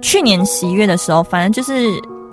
[0.00, 1.88] 去年十一月的时候，反正就是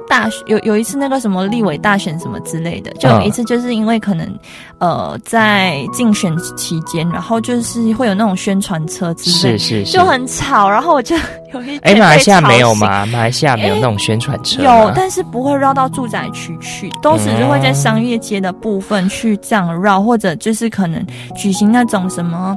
[0.08, 4.40] 大选有有一次那个什么立委大选什么之类的，就有一次就是因为可能
[4.78, 11.16] 呃在竞选期间，然后就是会有那种宣传车之类，是是是就很吵，然后我就
[11.54, 12.40] 有一 哎，点马来西亚？
[12.40, 13.04] 没有吗？
[13.08, 21.04] 马来西亚没有那种宣传车吗有，但是不会绕到住宅区去，都只是会在商业街的部分去这样绕，或者就是可能
[21.36, 22.56] 举行那种什么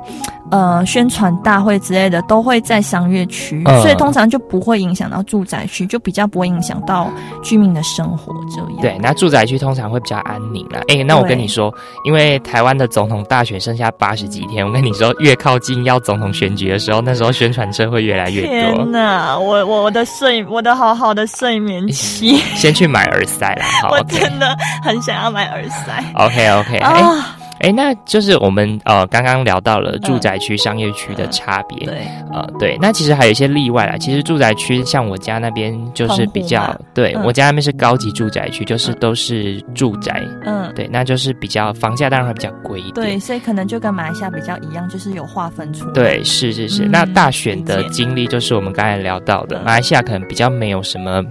[0.50, 7.10] 呃宣传大会之类的，都会在商业区，嗯所以通常就不会影响到住宅区，就比较不会影响到
[7.42, 8.68] 居民的生活这样。
[8.80, 10.80] 对，那住宅区通常会比较安宁啦。
[10.88, 11.72] 哎、那我跟你说，
[12.04, 18.84] 因为台湾的总统大选剩下八十几天，我跟你说，越靠近要总统选举的时候，那时候宣传车会越来越天多。
[18.86, 24.04] 哪，我我我的睡我的好好的睡眠期，先去买耳塞啦，好 我。
[24.08, 27.36] 真的很想要买耳塞 OK OK，哎、啊！
[27.60, 33.96] 哎，那就是我们呃刚刚聊到了住宅区、商业区的差别，对，呃对，那其实还有一些例外啦。
[33.98, 42.94] 其实住宅区像我家那边就是比较对、嗯我家那边是高级住宅区，就是都是住宅，嗯，对，那就是比较房价当然会比较贵一点。
[42.94, 45.92] 对，所以可能就跟马来西亚比较一样，就是有划分出来。
[45.92, 46.84] 对，是是是。
[46.84, 51.22] 嗯那大选的经历就是我们刚才聊到的，嗯马来西亚可能比较没有什么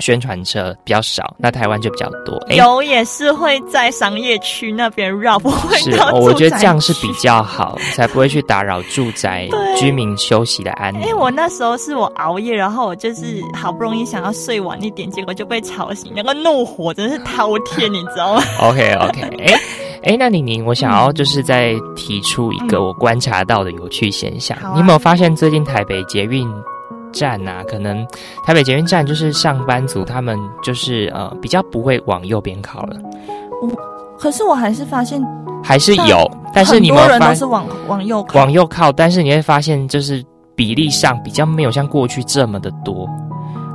[0.00, 2.36] 宣传车，比较少，那台湾就比较多。
[2.48, 11.14] 哎，有也是会在商业区那边绕，不会是，我觉得这样是比较好，才不会去打扰住宅 居民休息的安宁因为。
[11.18, 19.60] 我那时候是我熬夜，然后我就是好不容易想要睡晚一点，结果就被吵醒，那个怒火真是滔天，你知道吗？OK OK，哎
[20.04, 26.48] 哎，那宁宁，我想要就是再提出一个嗯我观察到的有趣现象，你有没有发现最近台北捷运？
[27.12, 28.06] 站啊，可能
[28.44, 32.96] 台北捷运站就是上班族，他们就是呃比较不会往右边靠了，
[33.62, 33.70] 我
[34.18, 35.22] 可是我还是发现，
[35.62, 38.38] 还是有，但是你很多人都是往往右靠。
[38.38, 43.08] 往右靠，但是你会发现就是比例上比较没有像过去这么的多，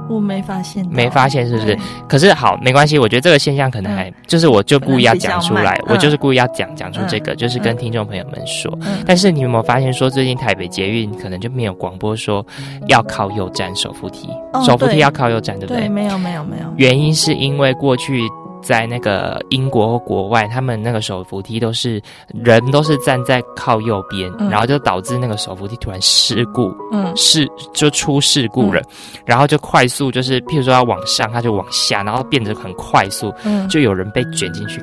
[0.10, 1.78] 我没发现，没发现是不是？
[2.08, 8.72] 可是好，没关系，我觉得这个现象可能还、就是我就故意要讲出来我就是故意要讲讲出这个，就是跟嗯听众朋友们说。
[8.82, 8.98] 嗯。
[9.06, 12.46] 但是你有没有发现说，最近台北捷运可能就没有广播说
[12.88, 18.22] 要靠右站手扶梯，哦手扶梯要靠右站，对不对，没有没有没有，原因是因为过去
[18.64, 22.02] 在那个英国或国外，他们那个手扶梯都是
[22.34, 24.50] 人都是站在靠右边，嗯。
[24.50, 27.16] 然后就导致那个手扶梯突然事故，嗯。
[27.16, 28.82] 事就出事故了，
[29.26, 34.82] 然后就快速就是譬如说要往上，它就往下，然后变得很快速，嗯，就有人被卷进去。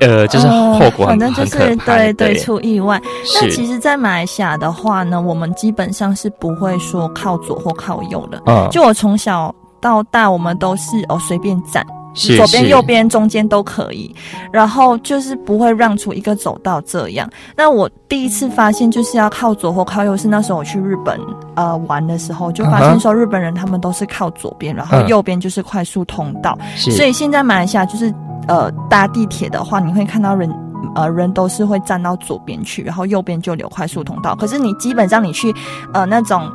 [0.00, 2.34] 呃，就是哦后果很、反正就是对对。
[2.36, 2.98] 出意外。
[3.34, 8.40] 那其实，在马来西亚的话呢，我们基本上是不会说靠左或靠右的。
[8.46, 8.66] 嗯。
[8.70, 14.14] 就我从小到大，我们都是哦随便站，是左边、右边、中间都可以，
[14.52, 17.28] 然后就是不会让出一个走道这样。
[17.56, 21.18] 那我第一次发现就是要靠左或靠右，是那时候我去日本
[21.54, 26.58] 呃玩的时候，就发现说日本人他们都是靠左边，然后嗯右边就是快速通道。
[26.76, 28.12] 是所以现在马来西亚就是
[28.48, 30.52] 呃搭地铁的话，你会看到人。
[30.96, 34.34] 呃，人都是会站到左边去，然后右边就留快速通道。
[34.34, 35.54] 可是你基本上你去
[35.94, 36.50] 呃那种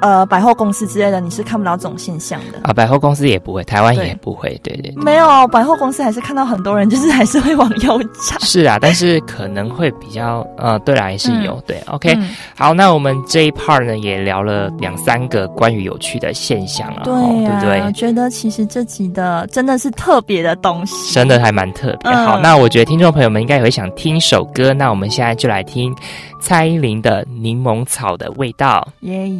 [0.00, 2.60] 呃百货公司之类的，你是看不到这种现象的。
[2.62, 5.02] 啊，百货公司也不会，台湾也不会，对对对。
[5.02, 8.40] 没有百货公司还是看到很多人，就是还是会往右站。
[8.40, 11.80] 是啊，但是可能会比较呃，对啦，还是有、对。
[11.86, 17.92] OK，、嗯好，那我们这一 part 呢也聊了两三个关于有趣的现象了，对不对我？
[17.92, 22.10] 觉得其实这集的真的是特别的东西，真的还蛮特别。
[22.10, 25.94] 嗯好，那我觉得听众朋友们应该也会想听首歌，那我们现在就来听
[26.40, 28.86] 蔡依林的《柠檬草的味道》。
[29.08, 29.30] 耶。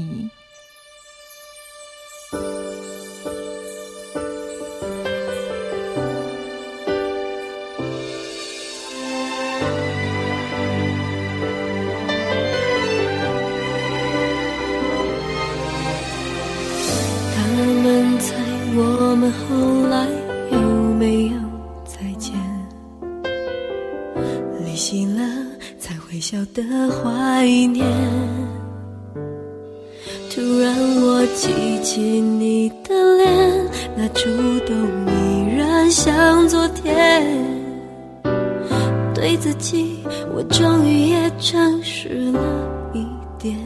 [2.31, 2.37] 他
[17.83, 18.35] 们猜
[18.77, 20.07] 我们后来
[20.53, 20.59] 有
[20.99, 21.37] 没有
[21.87, 22.35] 再见？
[24.63, 25.23] 离席了
[25.79, 28.58] 才会晓得怀念。
[30.39, 30.73] 突然
[31.03, 31.49] 我记
[31.83, 33.67] 起你的脸，
[33.97, 34.29] 那触
[34.61, 34.77] 动
[35.09, 37.27] 依然像昨天。
[39.13, 39.99] 对自己，
[40.33, 42.41] 我终于也诚实了
[42.95, 43.05] 一
[43.37, 43.59] 点。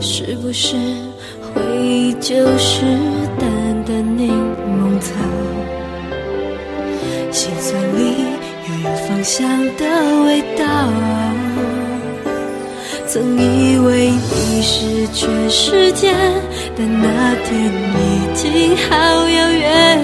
[0.00, 0.76] 是不是
[1.42, 2.82] 回忆就是
[3.36, 4.30] 淡淡柠
[4.78, 5.12] 檬草？
[7.32, 8.14] 心酸里
[8.68, 9.44] 又有芳香
[9.76, 11.43] 的味道。
[13.14, 16.12] 曾以为你是全世界
[16.76, 18.92] 但那天已经好
[19.28, 20.00] 遥远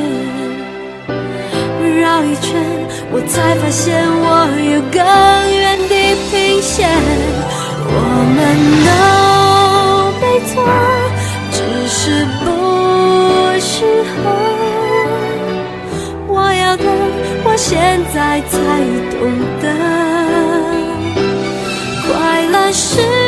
[2.00, 2.54] 绕一圈
[3.10, 5.02] 我才发现我有更
[5.58, 5.92] 远地
[6.30, 6.88] 平线
[7.84, 7.98] 我
[8.36, 8.38] 们
[8.86, 8.88] 都
[10.20, 10.62] 没错
[11.50, 11.58] 只
[11.88, 12.46] 是不
[13.58, 14.14] 适合
[16.28, 16.84] 我要的
[17.42, 18.56] 我现在才
[19.10, 19.18] 懂
[19.60, 20.09] 得
[22.72, 23.19] 是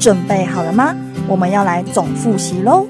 [0.00, 0.96] 准备好了吗？
[1.28, 2.88] 我们要来总复习喽。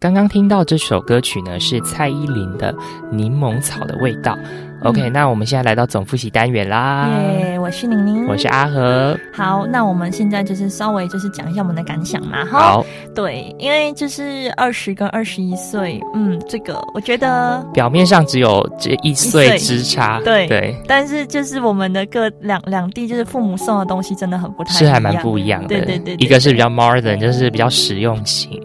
[0.00, 2.72] 刚刚听到这首歌曲呢，是蔡依林的
[3.10, 4.32] 《柠檬草的味道》。
[4.84, 7.08] OK，那我们现在来到总复习单元啦。
[7.08, 9.18] 耶，我是宁宁，我是阿和。
[9.32, 12.58] 好，那我们现在就是稍微就是讲一下我们的感想嘛，哈。
[12.58, 25.68] 好，对，因为就是二十跟二十一岁，嗯，这个我觉得表面上只有这一岁之差，对对，但是就是我们的各两两地，就是父母送的东西真的很不太是还蛮不一样的。
[25.68, 28.62] 对对对对一个是比较 modern，就是比较实用型。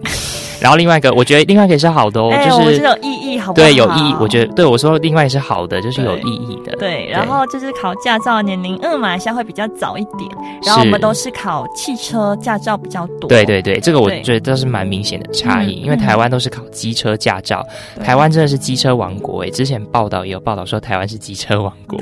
[0.61, 4.15] 然后另外一个，我觉得另外一个也是好的哦，哎就是我觉得有意义好不好对，有意义。
[4.19, 6.75] 我觉得对我说，另外也是好的，就是有意义的。
[6.77, 10.29] 对，然后就是考驾照的年龄，嗯，马来西亚会比较早一点，
[10.63, 13.29] 然后我们都是考汽车驾照比较多。
[13.29, 17.65] 对对对，这个我觉得都是蛮明显的差异，嗯因为台湾都是考机车驾照，
[18.03, 19.49] 台湾真的是机车王国诶。
[19.49, 21.99] 之前报道也有报道说台湾是机车王国，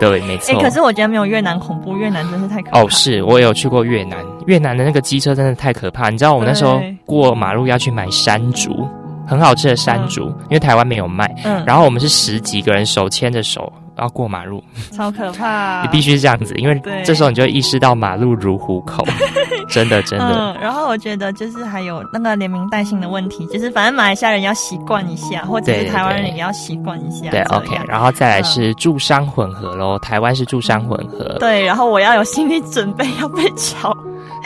[0.00, 0.62] 对， 没错哎、错。
[0.62, 2.82] 可是我觉得没有越南恐怖，越南真是太可怕。
[2.82, 6.10] 哦，是我有去过越南，越南的那个机车真的太可怕。
[6.10, 8.86] 你知道我们那时候对过马路要去买山竹，
[9.26, 11.32] 很好吃的山竹，因为台湾没有卖。
[11.44, 19.04] 嗯然后我们是十几个人手牵着手要过马路，超可怕， 你必须是这样子，因为对这时候你就意识到马路如虎口，
[19.70, 20.26] 真的真的。
[20.26, 27.30] 嗯，然后我觉得就是还有那个连名带姓的问题，就是反正马来西亚人要习惯一下，或者是台湾人也要习惯一下。
[27.30, 33.96] 对，OK，然后再来是住商混合喽，台湾是住商混合，对，然后我要有心理准备要被炒。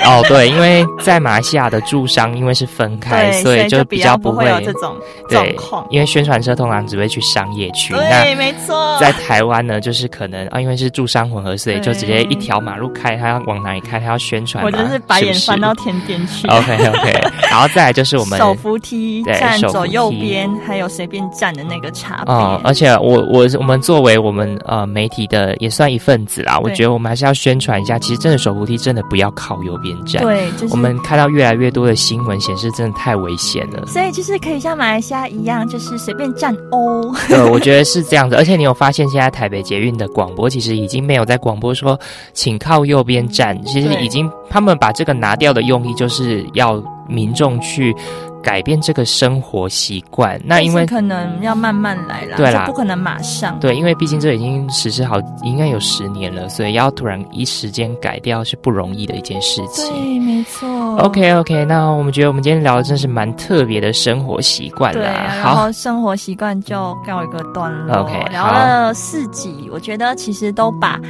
[0.04, 4.96] 哦，对，因为在马来西亚的驻商因为是分开，所以就比较不会有这种
[5.28, 5.86] 状对况，。
[5.90, 16.46] 因为宣传车通常只会去商业区，对，那没错，在台湾呢，就是可能啊，因为是驻商混合，所以就直接一条马路开，他要往哪里开，他要宣传嘛，我真是白眼翻到天边去。
[16.48, 17.12] OK OK，
[17.50, 22.32] 然后再来就是我们手扶梯对站左右边，还有随便站的那个差别。
[22.32, 30.22] 哦，而且我我我们作为我们呃媒体的也算一份子啦，我觉得我们还是要宣传一下，其实真的手扶梯真的不要靠右边站。
[30.22, 33.86] 对，就是我们看到越来越多的新闻显示，真的太危险了。
[33.86, 37.14] 所以就是可以像马来西亚一样，就是随便站哦。
[37.28, 38.36] 对，我觉得是这样子。
[38.36, 41.98] 而且你有发现，现在台北捷运的广播其实已经没有在广播说
[42.32, 47.94] 请靠右边站，其实已经他们把这个拿掉的用意就是要民众去
[48.42, 50.40] 改变这个生活习惯。
[50.44, 53.58] 那因为可能要慢慢来啦，对啦就不可能马上。
[53.60, 59.92] 对，因为毕竟这已经实施好，应该有十年了，所以要突然一时间改掉是不容易的一件事情。
[59.92, 60.68] 对，没错。
[60.98, 65.12] OK OK，那我们觉得我们今天聊的真是蛮特别的生活习惯对，啦。
[65.12, 67.98] 然好，后生活习惯就告一个段落。
[67.98, 71.00] OK，聊了四集，我觉得其实都把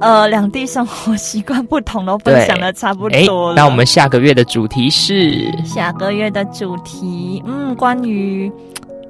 [0.00, 8.50] 呃两地生活习惯不同都分享的差不哎多了。，那我们下个月的主题是下个月的主题，嗯，关于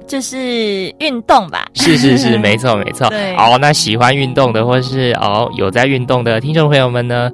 [0.07, 1.67] 就是运动吧。
[1.73, 3.07] 是是是， 没错没错。
[3.09, 7.31] 对好，那喜欢运动的，或是哦有在运动的听众朋友们呢，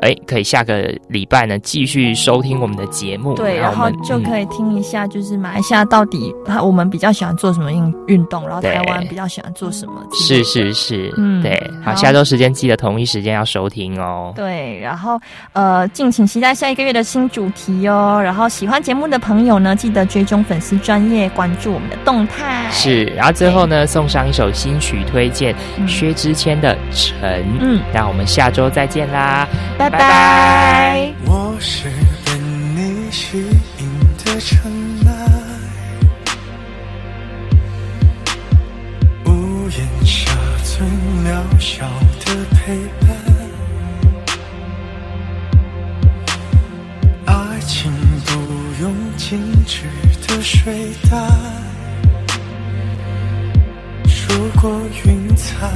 [0.00, 3.34] 哎，可以下个礼拜呢继续收听我们的节目。
[3.34, 10.44] 对，然后就可以听一下，就是马来西亚到底他我们比较喜欢做什么运运动，然后台湾比较喜欢做什么是。
[10.44, 11.58] 是是，嗯对。
[11.84, 14.32] 好，好下周时间记得同一时间要收听哦。
[14.36, 15.18] 对，然后
[15.52, 18.20] 呃，敬请期待下一个月的新主题哦。
[18.22, 22.70] 然后喜欢节目的朋友呢，记得追踪粉丝专业，关注我们的动态。
[22.70, 27.42] 是，然后最后呢，送上一首新曲推荐，嗯薛之谦的《沉》。
[27.60, 31.12] 嗯，那我们下周再见啦，拜拜拜。
[31.24, 31.88] 我是
[32.24, 33.38] 被你吸
[33.78, 33.88] 引
[34.24, 34.70] 的尘
[35.06, 35.10] 埃，
[39.24, 40.30] 屋檐下
[40.62, 40.86] 最
[41.24, 41.26] 渺
[41.58, 41.84] 小
[42.24, 43.08] 的陪伴。
[47.26, 47.90] 爱情
[48.24, 48.30] 不
[48.82, 49.82] 用精致
[50.28, 51.65] 的睡袋，数
[54.60, 54.70] 过
[55.04, 55.68] 云彩，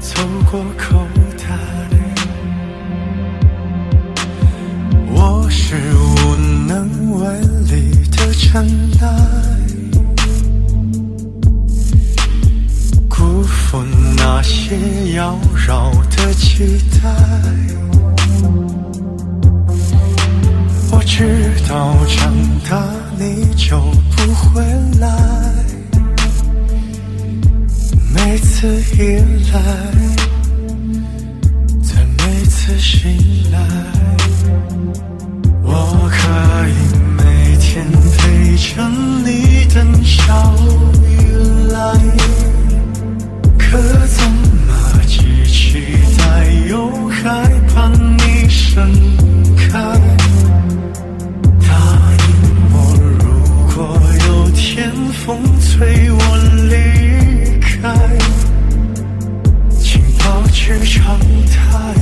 [0.00, 0.20] 走
[0.50, 1.06] 过口
[1.38, 1.44] 袋。
[5.14, 6.34] 我是无
[6.66, 7.40] 能为
[7.70, 8.66] 力的尘
[9.00, 9.06] 埃，
[13.08, 13.82] 辜负
[14.16, 14.76] 那些
[15.14, 17.08] 妖娆的期待。
[20.90, 21.24] 我知
[21.68, 22.32] 道长
[22.68, 22.82] 大
[23.18, 23.80] 你就
[24.16, 24.62] 不回
[25.00, 25.08] 来，
[28.24, 29.18] 每次依
[29.52, 29.58] 赖，
[31.82, 33.10] 在每次醒
[33.50, 33.58] 来。
[35.64, 36.20] 我可
[36.68, 36.72] 以
[37.18, 37.20] 每
[37.58, 37.84] 天
[38.16, 38.88] 陪着
[39.24, 39.28] 你
[39.74, 40.54] 等小
[41.02, 41.10] 雨
[41.72, 41.82] 来，
[43.58, 44.30] 可怎
[44.68, 44.70] 么
[45.04, 45.82] 既期
[46.16, 46.22] 待
[46.70, 46.72] 又
[47.08, 48.88] 害怕你盛
[49.56, 49.72] 开？
[51.60, 51.68] 答
[52.18, 52.24] 应
[52.72, 52.74] 我，
[53.18, 53.24] 如
[53.74, 54.92] 果有天
[55.26, 56.18] 风吹我
[56.68, 56.72] 离
[57.82, 57.92] 开，
[59.68, 62.01] 请保持常态。